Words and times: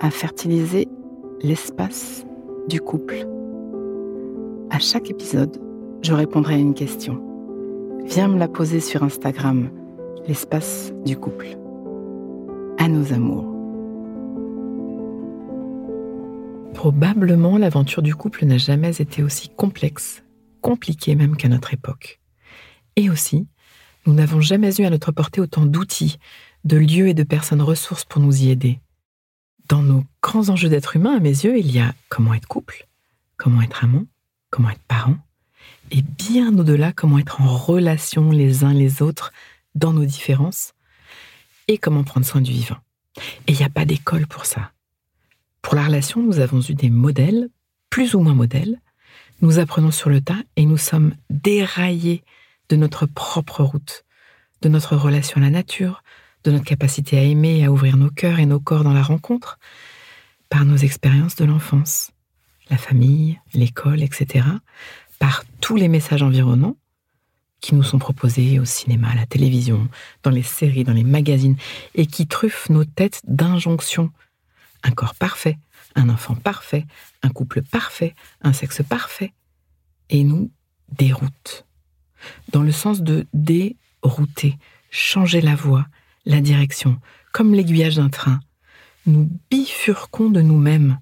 à 0.00 0.10
fertiliser 0.10 0.88
l'espace 1.42 2.24
du 2.68 2.80
couple. 2.80 3.26
À 4.70 4.78
chaque 4.78 5.10
épisode, 5.10 5.60
je 6.02 6.12
répondrai 6.12 6.54
à 6.54 6.58
une 6.58 6.74
question. 6.74 7.22
Viens 8.04 8.28
me 8.28 8.38
la 8.38 8.48
poser 8.48 8.80
sur 8.80 9.02
Instagram, 9.02 9.70
l'espace 10.26 10.92
du 11.04 11.16
couple. 11.16 11.48
À 12.78 12.88
nos 12.88 13.12
amours. 13.12 13.54
Probablement, 16.74 17.58
l'aventure 17.58 18.02
du 18.02 18.14
couple 18.14 18.44
n'a 18.44 18.58
jamais 18.58 19.00
été 19.00 19.24
aussi 19.24 19.48
complexe, 19.48 20.22
compliquée 20.60 21.16
même 21.16 21.36
qu'à 21.36 21.48
notre 21.48 21.74
époque. 21.74 22.20
Et 22.94 23.10
aussi, 23.10 23.48
nous 24.06 24.14
n'avons 24.14 24.40
jamais 24.40 24.80
eu 24.80 24.84
à 24.84 24.90
notre 24.90 25.10
portée 25.10 25.40
autant 25.40 25.66
d'outils, 25.66 26.18
de 26.64 26.76
lieux 26.76 27.08
et 27.08 27.14
de 27.14 27.24
personnes 27.24 27.62
ressources 27.62 28.04
pour 28.04 28.22
nous 28.22 28.44
y 28.44 28.50
aider. 28.50 28.80
Dans 29.68 29.82
nos 29.82 30.04
grands 30.22 30.48
enjeux 30.48 30.68
d'être 30.68 30.96
humain, 30.96 31.16
à 31.16 31.20
mes 31.20 31.44
yeux, 31.44 31.58
il 31.58 31.70
y 31.70 31.78
a 31.78 31.94
comment 32.08 32.34
être 32.34 32.48
couple, 32.48 32.86
comment 33.36 33.62
être 33.62 33.84
amant, 33.84 34.06
comment 34.50 34.70
être 34.70 34.82
parent, 34.88 35.16
et 35.90 36.02
bien 36.02 36.56
au-delà, 36.58 36.92
comment 36.92 37.18
être 37.18 37.40
en 37.40 37.56
relation 37.56 38.30
les 38.30 38.64
uns 38.64 38.72
les 38.72 39.02
autres 39.02 39.32
dans 39.74 39.92
nos 39.92 40.04
différences, 40.04 40.74
et 41.68 41.78
comment 41.78 42.04
prendre 42.04 42.26
soin 42.26 42.40
du 42.40 42.52
vivant. 42.52 42.78
Et 43.46 43.52
il 43.52 43.56
n'y 43.56 43.64
a 43.64 43.70
pas 43.70 43.84
d'école 43.84 44.26
pour 44.26 44.46
ça. 44.46 44.72
Pour 45.62 45.74
la 45.74 45.84
relation, 45.84 46.22
nous 46.22 46.38
avons 46.38 46.60
eu 46.60 46.74
des 46.74 46.90
modèles, 46.90 47.48
plus 47.90 48.14
ou 48.14 48.20
moins 48.20 48.34
modèles, 48.34 48.80
nous 49.40 49.58
apprenons 49.58 49.90
sur 49.90 50.10
le 50.10 50.20
tas 50.20 50.42
et 50.56 50.66
nous 50.66 50.76
sommes 50.76 51.14
déraillés 51.30 52.24
de 52.68 52.76
notre 52.76 53.06
propre 53.06 53.62
route, 53.62 54.04
de 54.62 54.68
notre 54.68 54.96
relation 54.96 55.38
à 55.38 55.44
la 55.44 55.50
nature, 55.50 56.02
de 56.48 56.52
notre 56.54 56.64
capacité 56.64 57.18
à 57.18 57.22
aimer 57.22 57.58
et 57.58 57.66
à 57.66 57.70
ouvrir 57.70 57.98
nos 57.98 58.08
cœurs 58.08 58.38
et 58.38 58.46
nos 58.46 58.58
corps 58.58 58.82
dans 58.82 58.94
la 58.94 59.02
rencontre, 59.02 59.58
par 60.48 60.64
nos 60.64 60.78
expériences 60.78 61.36
de 61.36 61.44
l'enfance, 61.44 62.10
la 62.70 62.78
famille, 62.78 63.38
l'école, 63.52 64.02
etc., 64.02 64.46
par 65.18 65.44
tous 65.60 65.76
les 65.76 65.88
messages 65.88 66.22
environnants 66.22 66.76
qui 67.60 67.74
nous 67.74 67.82
sont 67.82 67.98
proposés 67.98 68.58
au 68.58 68.64
cinéma, 68.64 69.10
à 69.10 69.14
la 69.14 69.26
télévision, 69.26 69.88
dans 70.22 70.30
les 70.30 70.42
séries, 70.42 70.84
dans 70.84 70.94
les 70.94 71.04
magazines, 71.04 71.56
et 71.94 72.06
qui 72.06 72.26
truffent 72.26 72.70
nos 72.70 72.86
têtes 72.86 73.20
d'injonctions. 73.24 74.10
Un 74.82 74.92
corps 74.92 75.16
parfait, 75.16 75.58
un 75.96 76.08
enfant 76.08 76.34
parfait, 76.34 76.86
un 77.22 77.28
couple 77.28 77.60
parfait, 77.60 78.14
un 78.40 78.54
sexe 78.54 78.82
parfait, 78.82 79.34
et 80.08 80.24
nous 80.24 80.50
déroutent. 80.96 81.66
Dans 82.52 82.62
le 82.62 82.72
sens 82.72 83.02
de 83.02 83.26
dérouter, 83.34 84.56
changer 84.90 85.42
la 85.42 85.54
voie, 85.54 85.86
la 86.24 86.40
direction, 86.40 86.98
comme 87.32 87.54
l'aiguillage 87.54 87.96
d'un 87.96 88.08
train. 88.08 88.40
Nous 89.06 89.28
bifurquons 89.50 90.30
de 90.30 90.40
nous-mêmes. 90.40 90.98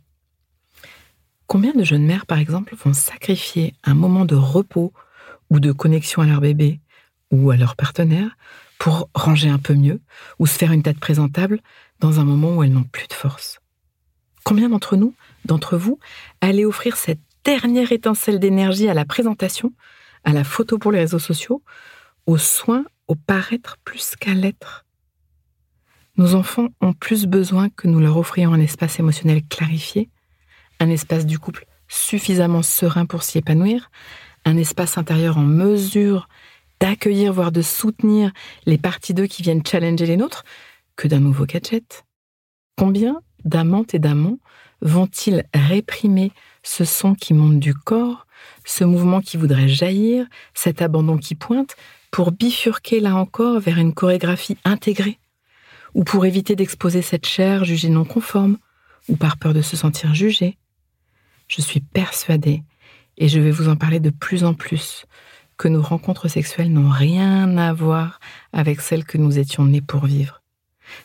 Combien 1.47 1.73
de 1.73 1.85
jeunes 1.85 2.07
mères, 2.07 2.27
par 2.27 2.39
exemple, 2.39 2.75
vont 2.77 2.93
sacrifier 2.93 3.75
un 3.85 3.95
moment 3.95 4.25
de 4.25 4.35
repos 4.35 4.93
ou 5.51 5.61
de 5.61 5.73
connexion 5.73 6.23
à 6.23 6.27
leur 6.27 6.41
bébé 6.41 6.81
ou 7.31 7.51
à 7.51 7.57
leur 7.57 7.77
partenaire 7.77 8.37
pour 8.79 9.09
ranger 9.15 9.49
un 9.49 9.59
peu 9.59 9.75
mieux 9.75 10.01
ou 10.39 10.47
se 10.47 10.59
faire 10.59 10.73
une 10.73 10.83
tête 10.83 11.01
présentable 11.01 11.61
dans 12.01 12.21
un 12.21 12.25
moment 12.25 12.57
où 12.57 12.63
elles 12.63 12.73
n'ont 12.73 12.85
plus 12.85 13.07
de 13.09 13.13
force? 13.13 13.61
Combien 14.45 14.69
d'entre 14.69 14.97
nous, 14.97 15.15
d'entre 15.45 15.77
vous, 15.77 15.99
allez 16.41 16.65
offrir 16.65 16.97
cette 16.97 17.21
dernière 17.45 17.91
étincelle 17.91 18.39
d'énergie 18.39 18.89
à 18.89 18.95
la 18.95 19.05
présentation, 19.05 19.73
à 20.25 20.33
la 20.33 20.45
photo 20.45 20.79
pour 20.79 20.93
les 20.93 21.01
réseaux 21.01 21.19
sociaux, 21.19 21.63
aux 22.27 22.39
soins, 22.39 22.85
au 23.09 23.15
paraître 23.15 23.77
plus 23.85 24.15
qu'à 24.17 24.35
l'être? 24.35 24.86
Nos 26.17 26.35
enfants 26.35 26.69
ont 26.81 26.93
plus 26.93 27.27
besoin 27.27 27.69
que 27.69 27.89
nous 27.89 28.01
leur 28.01 28.17
offrions 28.17 28.53
un 28.53 28.61
espace 28.61 28.99
émotionnel 28.99 29.43
clarifié, 29.45 30.09
un 30.81 30.91
espace 30.91 31.27
du 31.27 31.39
couple 31.39 31.67
suffisamment 31.89 32.63
serein 32.63 33.07
pour 33.07 33.23
s'y 33.23 33.39
épanouir, 33.39 33.91
un 34.45 34.57
espace 34.57 34.99
intérieur 34.99 35.39
en 35.39 35.43
mesure 35.43 36.29
d'accueillir, 36.81 37.33
voire 37.33 37.53
de 37.53 37.63
soutenir 37.63 38.33
les 38.67 38.79
parties 38.79 39.15
d'eux 39.15 39.27
qui 39.27 39.43
viennent 39.43 39.65
challenger 39.65 40.07
les 40.07 40.17
nôtres, 40.17 40.45
que 40.97 41.09
d'un 41.09 41.21
nouveau 41.21 41.47
gadget. 41.47 42.05
Combien 42.77 43.21
d'amantes 43.45 43.95
et 43.95 43.99
d'amants 43.99 44.39
vont-ils 44.81 45.45
réprimer 45.55 46.33
ce 46.63 46.85
son 46.85 47.15
qui 47.15 47.33
monte 47.35 47.61
du 47.61 47.75
corps, 47.75 48.27
ce 48.65 48.85
mouvement 48.85 49.21
qui 49.21 49.37
voudrait 49.37 49.69
jaillir, 49.69 50.27
cet 50.55 50.83
abandon 50.83 51.17
qui 51.17 51.35
pointe, 51.35 51.77
pour 52.11 52.33
bifurquer 52.33 53.01
là 53.01 53.15
encore 53.17 53.61
vers 53.61 53.79
une 53.79 53.95
chorégraphie 53.95 54.59
intégrée 54.65 55.19
ou 55.97 56.05
pour 56.05 56.27
éviter 56.27 56.57
d'exposer 56.57 57.01
cette 57.01 57.25
chair 57.25 57.65
jugée 57.65 57.89
non 57.89 58.05
conforme, 58.05 58.59
ou 59.09 59.17
par 59.17 59.39
peur 59.39 59.55
de 59.55 59.63
se 59.63 59.79
sentir 59.79 60.15
jugée. 60.15 60.59
Je 61.49 61.63
suis 61.63 61.81
persuadée, 61.81 62.63
et 63.17 63.29
je 63.29 63.41
vais 63.41 63.51
vous 63.51 63.71
en 63.71 63.77
parler 63.77 63.99
de 63.99 64.11
plus 64.11 64.45
en 64.45 64.53
plus, 64.53 65.07
que 65.57 65.69
nos 65.69 65.81
rencontres 65.81 66.29
sexuelles 66.29 66.71
n'ont 66.71 66.91
rien 66.91 67.57
à 67.57 67.73
voir 67.73 68.21
avec 68.53 68.83
celles 68.83 69.07
que 69.07 69.17
nous 69.17 69.39
étions 69.39 69.65
nés 69.65 69.81
pour 69.81 70.05
vivre. 70.05 70.43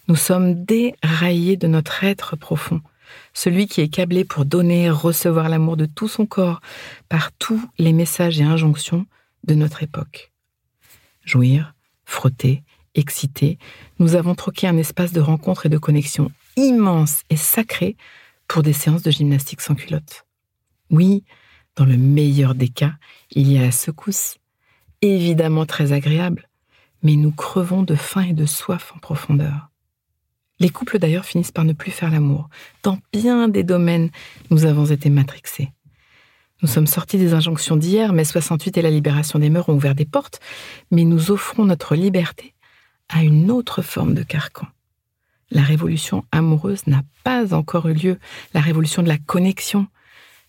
Nous 0.09 0.17
sommes 0.17 0.65
déraillés 0.65 1.55
de 1.55 1.67
notre 1.67 2.03
être 2.03 2.35
profond, 2.35 2.81
celui 3.33 3.67
qui 3.67 3.79
est 3.79 3.87
câblé 3.87 4.25
pour 4.25 4.43
donner, 4.43 4.89
recevoir 4.89 5.47
l'amour 5.47 5.77
de 5.77 5.85
tout 5.85 6.09
son 6.09 6.25
corps 6.25 6.59
par 7.07 7.31
tous 7.31 7.65
les 7.77 7.93
messages 7.93 8.41
et 8.41 8.43
injonctions 8.43 9.05
de 9.47 9.55
notre 9.55 9.83
époque. 9.83 10.33
Jouir, 11.23 11.75
frotter, 12.03 12.65
excités, 12.95 13.57
nous 13.99 14.15
avons 14.15 14.35
troqué 14.35 14.67
un 14.67 14.77
espace 14.77 15.13
de 15.13 15.21
rencontre 15.21 15.65
et 15.65 15.69
de 15.69 15.77
connexion 15.77 16.31
immense 16.57 17.21
et 17.29 17.37
sacré 17.37 17.95
pour 18.47 18.63
des 18.63 18.73
séances 18.73 19.03
de 19.03 19.11
gymnastique 19.11 19.61
sans 19.61 19.75
culotte. 19.75 20.25
Oui, 20.89 21.23
dans 21.75 21.85
le 21.85 21.97
meilleur 21.97 22.53
des 22.53 22.67
cas, 22.67 22.93
il 23.31 23.51
y 23.51 23.57
a 23.57 23.61
la 23.61 23.71
secousse, 23.71 24.35
évidemment 25.01 25.65
très 25.65 25.93
agréable, 25.93 26.49
mais 27.01 27.15
nous 27.15 27.31
crevons 27.31 27.83
de 27.83 27.95
faim 27.95 28.23
et 28.23 28.33
de 28.33 28.45
soif 28.45 28.91
en 28.95 28.99
profondeur. 28.99 29.69
Les 30.59 30.69
couples 30.69 30.99
d'ailleurs 30.99 31.25
finissent 31.25 31.51
par 31.51 31.65
ne 31.65 31.73
plus 31.73 31.91
faire 31.91 32.11
l'amour. 32.11 32.49
Dans 32.83 32.99
bien 33.11 33.47
des 33.47 33.63
domaines, 33.63 34.11
nous 34.51 34.65
avons 34.65 34.85
été 34.85 35.09
matrixés. 35.09 35.71
Nous 36.61 36.67
sommes 36.67 36.85
sortis 36.85 37.17
des 37.17 37.33
injonctions 37.33 37.75
d'hier, 37.75 38.13
mais 38.13 38.23
68 38.23 38.77
et 38.77 38.81
la 38.83 38.91
libération 38.91 39.39
des 39.39 39.49
mœurs 39.49 39.69
ont 39.69 39.73
ouvert 39.73 39.95
des 39.95 40.05
portes, 40.05 40.39
mais 40.91 41.03
nous 41.03 41.31
offrons 41.31 41.65
notre 41.65 41.95
liberté 41.95 42.50
à 43.11 43.23
une 43.23 43.51
autre 43.51 43.81
forme 43.81 44.13
de 44.13 44.23
carcan. 44.23 44.67
La 45.51 45.61
révolution 45.61 46.23
amoureuse 46.31 46.87
n'a 46.87 47.03
pas 47.23 47.53
encore 47.53 47.87
eu 47.89 47.93
lieu, 47.93 48.19
la 48.53 48.61
révolution 48.61 49.03
de 49.03 49.09
la 49.09 49.17
connexion, 49.17 49.87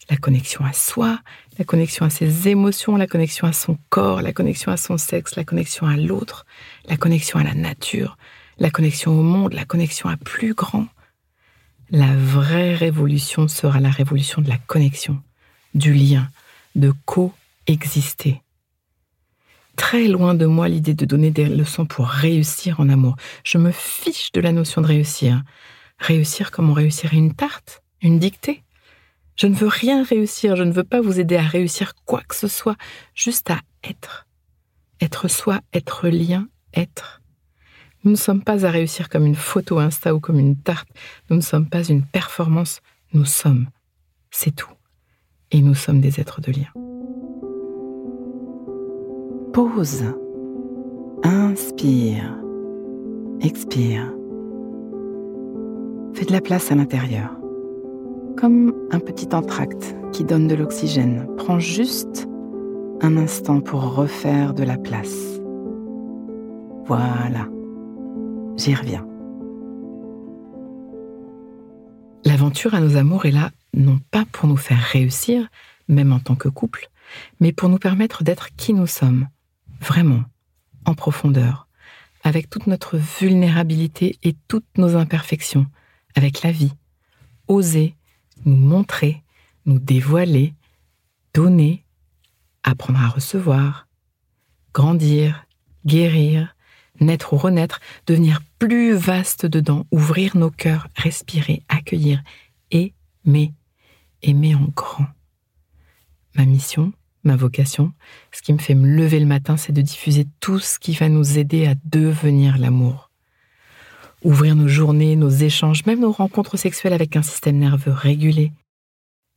la 0.08 0.16
connexion 0.16 0.64
à 0.64 0.72
soi, 0.72 1.18
la 1.58 1.64
connexion 1.64 2.06
à 2.06 2.10
ses 2.10 2.48
émotions, 2.48 2.96
la 2.96 3.06
connexion 3.08 3.46
à 3.46 3.52
son 3.52 3.78
corps, 3.90 4.22
la 4.22 4.32
connexion 4.32 4.70
à 4.70 4.76
son 4.76 4.96
sexe, 4.98 5.34
la 5.36 5.44
connexion 5.44 5.86
à 5.86 5.96
l'autre, 5.96 6.46
la 6.88 6.96
connexion 6.96 7.38
à 7.38 7.44
la 7.44 7.54
nature, 7.54 8.16
la 8.58 8.70
connexion 8.70 9.18
au 9.18 9.22
monde, 9.22 9.54
la 9.54 9.64
connexion 9.64 10.08
à 10.08 10.16
plus 10.16 10.54
grand. 10.54 10.86
La 11.90 12.14
vraie 12.16 12.74
révolution 12.74 13.48
sera 13.48 13.80
la 13.80 13.90
révolution 13.90 14.40
de 14.40 14.48
la 14.48 14.58
connexion, 14.58 15.20
du 15.74 15.92
lien, 15.92 16.28
de 16.74 16.92
coexister 17.04 18.41
très 19.76 20.08
loin 20.08 20.34
de 20.34 20.46
moi 20.46 20.68
l'idée 20.68 20.94
de 20.94 21.04
donner 21.04 21.30
des 21.30 21.46
leçons 21.46 21.86
pour 21.86 22.06
réussir 22.06 22.80
en 22.80 22.88
amour. 22.88 23.16
Je 23.44 23.58
me 23.58 23.70
fiche 23.70 24.32
de 24.32 24.40
la 24.40 24.52
notion 24.52 24.80
de 24.80 24.86
réussir. 24.86 25.42
Réussir 25.98 26.50
comme 26.50 26.70
on 26.70 26.74
réussirait 26.74 27.16
une 27.16 27.34
tarte, 27.34 27.82
Une 28.00 28.18
dictée 28.18 28.62
Je 29.36 29.46
ne 29.46 29.54
veux 29.54 29.68
rien 29.68 30.02
réussir, 30.02 30.56
je 30.56 30.64
ne 30.64 30.72
veux 30.72 30.84
pas 30.84 31.00
vous 31.00 31.20
aider 31.20 31.36
à 31.36 31.42
réussir 31.42 31.94
quoi 32.04 32.22
que 32.22 32.34
ce 32.34 32.48
soit, 32.48 32.76
juste 33.14 33.50
à 33.50 33.60
être. 33.84 34.26
Être 35.00 35.28
soi, 35.28 35.60
être 35.72 36.08
lien, 36.08 36.48
être. 36.74 37.22
Nous 38.04 38.10
ne 38.10 38.16
sommes 38.16 38.42
pas 38.42 38.66
à 38.66 38.70
réussir 38.70 39.08
comme 39.08 39.26
une 39.26 39.36
photo 39.36 39.78
Insta 39.78 40.14
ou 40.14 40.20
comme 40.20 40.40
une 40.40 40.56
tarte. 40.56 40.88
Nous 41.30 41.36
ne 41.36 41.42
sommes 41.42 41.68
pas 41.68 41.84
une 41.84 42.04
performance. 42.04 42.80
Nous 43.12 43.24
sommes. 43.24 43.68
C'est 44.30 44.54
tout. 44.54 44.72
Et 45.52 45.60
nous 45.60 45.74
sommes 45.74 46.00
des 46.00 46.18
êtres 46.18 46.40
de 46.40 46.50
lien. 46.50 46.91
Pause. 49.52 50.04
Inspire. 51.24 52.38
Expire. 53.42 54.10
Fais 56.14 56.24
de 56.24 56.32
la 56.32 56.40
place 56.40 56.72
à 56.72 56.74
l'intérieur. 56.74 57.36
Comme 58.38 58.72
un 58.92 58.98
petit 58.98 59.34
entracte 59.34 59.94
qui 60.12 60.24
donne 60.24 60.48
de 60.48 60.54
l'oxygène. 60.54 61.26
Prends 61.36 61.58
juste 61.58 62.26
un 63.02 63.18
instant 63.18 63.60
pour 63.60 63.94
refaire 63.94 64.54
de 64.54 64.62
la 64.62 64.78
place. 64.78 65.38
Voilà. 66.86 67.46
J'y 68.56 68.74
reviens. 68.74 69.06
L'aventure 72.24 72.74
à 72.74 72.80
nos 72.80 72.96
amours 72.96 73.26
est 73.26 73.32
là 73.32 73.50
non 73.74 73.98
pas 74.10 74.24
pour 74.32 74.48
nous 74.48 74.56
faire 74.56 74.80
réussir, 74.80 75.46
même 75.88 76.14
en 76.14 76.20
tant 76.20 76.36
que 76.36 76.48
couple, 76.48 76.88
mais 77.40 77.52
pour 77.52 77.68
nous 77.68 77.78
permettre 77.78 78.24
d'être 78.24 78.48
qui 78.56 78.72
nous 78.72 78.86
sommes, 78.86 79.28
vraiment, 79.82 80.24
en 80.84 80.94
profondeur, 80.94 81.66
avec 82.22 82.48
toute 82.48 82.66
notre 82.66 82.96
vulnérabilité 82.96 84.18
et 84.22 84.34
toutes 84.48 84.78
nos 84.78 84.96
imperfections, 84.96 85.66
avec 86.14 86.42
la 86.42 86.52
vie. 86.52 86.72
Oser 87.48 87.96
nous 88.44 88.56
montrer, 88.56 89.22
nous 89.66 89.78
dévoiler, 89.78 90.54
donner, 91.34 91.84
apprendre 92.62 93.00
à 93.00 93.08
recevoir, 93.08 93.88
grandir, 94.72 95.46
guérir, 95.86 96.56
naître 97.00 97.32
ou 97.32 97.36
renaître, 97.36 97.80
devenir 98.06 98.40
plus 98.58 98.94
vaste 98.94 99.46
dedans, 99.46 99.86
ouvrir 99.90 100.36
nos 100.36 100.50
cœurs, 100.50 100.88
respirer, 100.96 101.62
accueillir, 101.68 102.22
aimer, 102.70 103.54
aimer 104.22 104.54
en 104.54 104.68
grand. 104.74 105.06
Ma 106.34 106.44
mission, 106.44 106.92
ma 107.24 107.36
vocation, 107.36 107.92
ce 108.32 108.42
qui 108.42 108.52
me 108.52 108.58
fait 108.58 108.74
me 108.74 108.86
lever 108.86 109.20
le 109.20 109.26
matin, 109.26 109.56
c'est 109.56 109.72
de 109.72 109.82
diffuser 109.82 110.26
tout 110.40 110.58
ce 110.58 110.78
qui 110.78 110.92
va 110.92 111.08
nous 111.08 111.38
aider 111.38 111.66
à 111.66 111.74
devenir 111.84 112.58
l'amour. 112.58 113.10
Ouvrir 114.22 114.54
nos 114.54 114.68
journées, 114.68 115.16
nos 115.16 115.30
échanges, 115.30 115.84
même 115.86 116.00
nos 116.00 116.12
rencontres 116.12 116.56
sexuelles 116.56 116.92
avec 116.92 117.16
un 117.16 117.22
système 117.22 117.58
nerveux 117.58 117.92
régulé. 117.92 118.52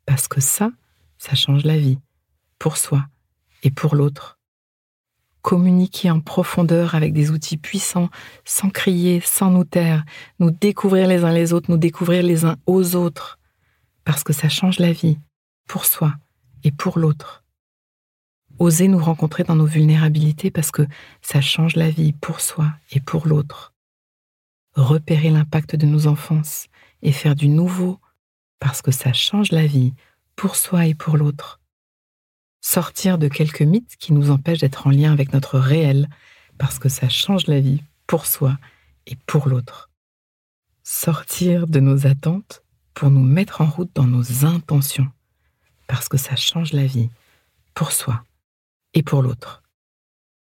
Parce 0.06 0.28
que 0.28 0.42
ça, 0.42 0.72
ça 1.18 1.36
change 1.36 1.64
la 1.64 1.78
vie, 1.78 2.00
pour 2.60 2.78
soi 2.78 3.06
et 3.64 3.72
pour 3.72 3.96
l'autre 3.96 4.36
communiquer 5.46 6.10
en 6.10 6.22
profondeur 6.22 6.96
avec 6.96 7.14
des 7.14 7.30
outils 7.30 7.58
puissants, 7.58 8.10
sans 8.46 8.72
crier, 8.72 9.22
sans 9.24 9.52
nous 9.52 9.64
taire, 9.64 10.04
nous 10.40 10.50
découvrir 10.50 11.08
les 11.08 11.24
uns 11.24 11.32
les 11.32 11.54
autres, 11.54 11.70
nous 11.70 11.78
découvrir 11.78 12.24
les 12.24 12.46
uns 12.46 12.56
aux 12.66 12.96
autres, 12.96 13.38
parce 14.06 14.24
que 14.24 14.34
ça 14.34 14.50
change 14.50 14.80
la 14.80 14.92
vie, 14.92 15.20
pour 15.68 15.86
soi 15.86 16.16
et 16.64 16.72
pour 16.72 16.98
l'autre. 16.98 17.45
Oser 18.60 18.88
nous 18.88 19.00
rencontrer 19.00 19.44
dans 19.44 19.56
nos 19.56 19.66
vulnérabilités 19.66 20.52
parce 20.52 20.72
que 20.72 20.88
ça 21.22 21.42
change 21.42 21.76
la 21.76 21.90
vie 21.90 22.14
pour 22.14 22.42
soi 22.42 22.72
et 22.92 23.00
pour 23.00 23.28
l'autre. 23.28 23.74
Repérer 24.76 25.30
l'impact 25.30 25.76
de 25.76 25.86
nos 25.86 26.08
enfances 26.08 26.68
et 27.02 27.12
faire 27.12 27.36
du 27.36 27.48
nouveau 27.48 28.00
parce 28.60 28.82
que 28.82 28.92
ça 28.92 29.14
change 29.14 29.52
la 29.52 29.66
vie 29.66 29.94
pour 30.36 30.56
soi 30.56 30.88
et 30.88 30.96
pour 30.96 31.18
l'autre 31.18 31.60
sortir 32.66 33.20
de 33.20 33.28
quelques 33.28 33.62
mythes 33.62 33.96
qui 34.00 34.12
nous 34.12 34.32
empêchent 34.32 34.62
d'être 34.62 34.88
en 34.88 34.90
lien 34.90 35.14
avec 35.14 35.34
notre 35.34 35.60
réel, 35.60 36.10
parce 36.58 36.80
que 36.80 36.90
ça 36.90 37.10
change 37.10 37.46
la 37.46 37.60
vie 37.60 37.84
pour 38.08 38.26
soi 38.26 38.58
et 39.06 39.16
pour 39.28 39.48
l'autre. 39.48 39.92
Sortir 40.84 41.68
de 41.68 41.80
nos 41.80 42.08
attentes 42.08 42.64
pour 42.96 43.12
nous 43.12 43.24
mettre 43.24 43.62
en 43.62 43.68
route 43.68 43.92
dans 43.94 44.08
nos 44.08 44.46
intentions, 44.46 45.08
parce 45.86 46.10
que 46.10 46.18
ça 46.18 46.36
change 46.36 46.74
la 46.74 46.88
vie 46.88 47.12
pour 47.76 47.92
soi 47.92 48.24
et 48.96 49.04
pour 49.04 49.22
l'autre. 49.22 49.62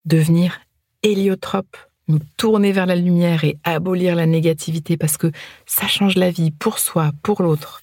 Devenir 0.06 0.60
héliotrope, 1.02 1.76
nous 2.08 2.20
tourner 2.36 2.72
vers 2.72 2.86
la 2.86 2.96
lumière 2.96 3.44
et 3.44 3.58
abolir 3.64 4.14
la 4.14 4.26
négativité 4.26 4.96
parce 4.96 5.16
que 5.16 5.30
ça 5.66 5.88
change 5.88 6.14
la 6.14 6.30
vie 6.30 6.52
pour 6.52 6.78
soi, 6.78 7.12
pour 7.22 7.42
l'autre. 7.42 7.82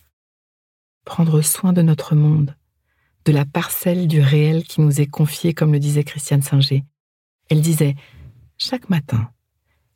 Prendre 1.06 1.42
soin 1.42 1.74
de 1.74 1.82
notre 1.82 2.16
monde, 2.16 2.56
de 3.26 3.34
la 3.34 3.46
parcelle 3.46 4.08
du 4.08 4.22
réel 4.22 4.64
qui 4.64 4.82
nous 4.82 5.02
est 5.02 5.08
confiée, 5.08 5.54
comme 5.54 5.74
le 5.74 5.80
disait 5.80 6.06
Christiane 6.06 6.42
Singer. 6.42 6.86
Elle 7.50 7.62
disait 7.62 7.96
Chaque 8.58 8.90
matin, 8.90 9.30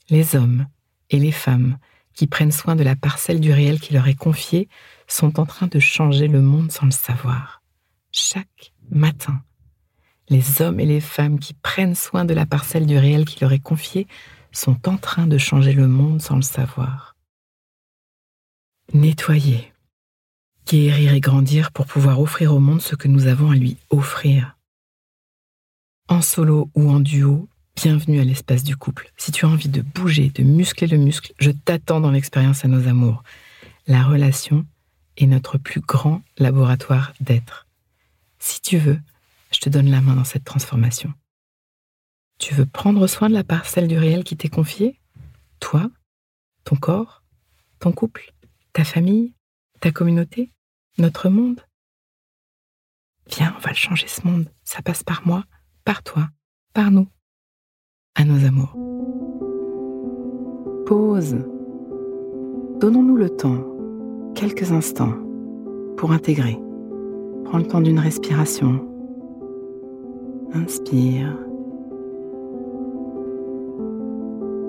les 0.10 0.36
hommes 0.36 0.68
et 1.10 1.20
les 1.20 1.32
femmes 1.32 1.78
qui 2.14 2.28
prennent 2.28 2.52
soin 2.52 2.76
de 2.76 2.84
la 2.84 2.96
parcelle 2.96 3.40
du 3.40 3.54
réel 3.54 3.80
qui 3.80 3.94
leur 3.94 4.08
est 4.08 4.16
confiée 4.16 4.68
sont 5.08 5.40
en 5.40 5.46
train 5.46 5.68
de 5.68 5.80
changer 5.80 6.28
le 6.28 6.42
monde 6.42 6.72
sans 6.72 6.86
le 6.86 6.92
savoir. 6.92 7.62
Chaque 8.12 8.74
matin, 8.90 9.42
les 10.30 10.62
hommes 10.62 10.80
et 10.80 10.86
les 10.86 11.02
femmes 11.02 11.40
qui 11.40 11.54
prennent 11.54 11.96
soin 11.96 12.26
de 12.26 12.34
la 12.34 12.46
parcelle 12.46 12.86
du 12.86 12.98
réel 12.98 13.26
qui 13.26 13.40
leur 13.42 13.54
est 13.54 13.60
confiée 13.60 14.08
sont 14.52 14.88
en 14.88 14.98
train 14.98 15.28
de 15.28 15.38
changer 15.38 15.74
le 15.74 15.88
monde 15.88 16.22
sans 16.22 16.36
le 16.36 16.42
savoir. 16.42 17.16
Nettoyer, 18.94 19.72
guérir 20.66 21.14
et 21.14 21.20
grandir 21.20 21.72
pour 21.72 21.86
pouvoir 21.86 22.20
offrir 22.20 22.54
au 22.54 22.60
monde 22.60 22.82
ce 22.82 22.96
que 22.96 23.08
nous 23.08 23.28
avons 23.28 23.52
à 23.52 23.56
lui 23.56 23.78
offrir. 23.90 24.58
En 26.10 26.22
solo 26.22 26.70
ou 26.74 26.90
en 26.90 27.00
duo, 27.00 27.48
bienvenue 27.76 28.20
à 28.20 28.24
l'espace 28.24 28.64
du 28.64 28.78
couple. 28.78 29.12
Si 29.18 29.32
tu 29.32 29.46
as 29.46 29.50
envie 29.50 29.70
de 29.70 29.82
bouger, 29.82 30.30
de 30.30 30.44
muscler 30.44 30.88
le 30.88 30.98
muscle, 30.98 31.34
je 31.40 31.52
t'attends 31.52 32.00
dans 32.00 32.12
l'expérience 32.12 32.64
à 32.64 32.68
nos 32.68 32.88
amours. 32.88 33.24
La 33.88 34.04
relation 34.04 34.66
est 35.18 35.26
notre 35.26 35.58
plus 35.58 35.82
grand 35.82 36.22
laboratoire 36.38 37.14
d'être. 37.20 37.68
Si 38.40 38.62
tu 38.62 38.78
veux, 38.78 39.00
je 39.52 39.60
te 39.60 39.70
donne 39.70 39.90
la 39.90 40.02
main 40.02 40.16
dans 40.16 40.24
cette 40.24 40.44
transformation. 40.44 41.14
Tu 42.40 42.54
veux 42.54 42.66
prendre 42.66 43.08
soin 43.08 43.30
de 43.30 43.34
la 43.34 43.44
parcelle 43.44 43.88
du 43.88 43.98
réel 43.98 44.24
qui 44.24 44.38
t'est 44.38 44.50
confiée? 44.50 45.00
Toi, 45.60 45.90
ton 46.64 46.76
corps, 46.76 47.24
ton 47.80 47.92
couple, 47.92 48.34
ta 48.74 48.84
famille, 48.84 49.34
ta 49.80 49.92
communauté 49.92 50.52
notre 50.98 51.30
monde? 51.30 51.62
Viens, 53.30 53.54
on 53.56 53.60
va 53.60 53.70
le 53.70 53.76
changer 53.76 54.08
ce 54.08 54.26
monde. 54.26 54.50
Ça 54.64 54.82
passe 54.82 55.04
par 55.04 55.26
moi, 55.28 55.44
par 55.84 56.02
toi, 56.02 56.30
par 56.74 56.92
nous, 56.92 57.08
à 58.16 58.24
nos 58.24 58.46
amours. 58.46 58.74
Pause. 60.86 61.38
Donnons-nous 62.80 63.18
le 63.18 63.30
temps, 63.30 63.64
quelques 64.34 64.72
instants, 64.72 65.14
pour 65.98 66.12
intégrer. 66.12 66.58
Prends 67.46 67.58
le 67.58 67.68
temps 67.68 67.82
d'une 67.82 68.00
respiration. 68.00 68.97
Inspire. 70.54 71.38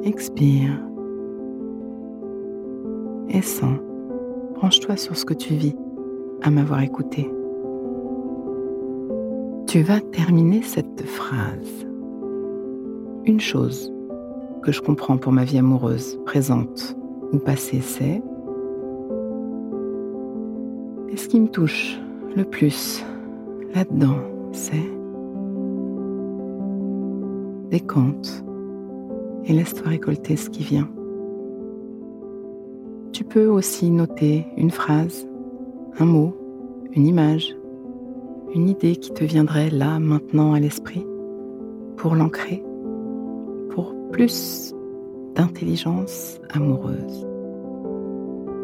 Expire. 0.04 0.80
Et 3.28 3.42
sens. 3.42 3.78
Branche-toi 4.54 4.96
sur 4.96 5.16
ce 5.16 5.24
que 5.24 5.34
tu 5.34 5.54
vis 5.54 5.76
à 6.42 6.50
m'avoir 6.50 6.82
écouté. 6.82 7.30
Tu 9.66 9.82
vas 9.82 10.00
terminer 10.00 10.62
cette 10.62 11.02
phrase. 11.04 11.86
Une 13.24 13.40
chose 13.40 13.92
que 14.62 14.72
je 14.72 14.80
comprends 14.80 15.18
pour 15.18 15.32
ma 15.32 15.44
vie 15.44 15.58
amoureuse, 15.58 16.18
présente 16.24 16.96
ou 17.32 17.38
passée, 17.38 17.80
c'est 17.80 18.22
et 21.10 21.16
ce 21.16 21.28
qui 21.28 21.40
me 21.40 21.48
touche 21.48 21.98
le 22.36 22.44
plus 22.44 23.04
là-dedans, 23.74 24.18
c'est 24.52 24.97
décompte 27.70 28.44
et 29.44 29.52
laisse-toi 29.52 29.88
récolter 29.88 30.36
ce 30.36 30.50
qui 30.50 30.62
vient. 30.62 30.88
Tu 33.12 33.24
peux 33.24 33.46
aussi 33.46 33.90
noter 33.90 34.46
une 34.56 34.70
phrase 34.70 35.28
un 36.00 36.04
mot, 36.04 36.36
une 36.92 37.06
image, 37.06 37.56
une 38.54 38.68
idée 38.68 38.96
qui 38.96 39.12
te 39.12 39.24
viendrait 39.24 39.70
là, 39.70 39.98
maintenant 39.98 40.52
à 40.52 40.60
l'esprit, 40.60 41.04
pour 41.96 42.14
l'ancrer, 42.14 42.62
pour 43.70 43.94
plus 44.12 44.74
d'intelligence 45.34 46.40
amoureuse. 46.50 47.26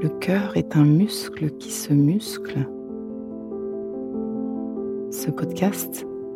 Le 0.00 0.08
cœur 0.20 0.56
est 0.56 0.76
un 0.76 0.84
muscle 0.84 1.50
qui 1.52 1.72
se 1.72 1.92
muscle. 1.92 2.68
Ce 5.10 5.30
podcast 5.30 6.06